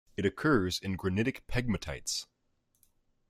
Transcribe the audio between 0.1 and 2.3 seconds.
It occurs in granitic pegmatites.